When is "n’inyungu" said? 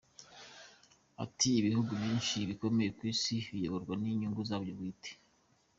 3.97-4.41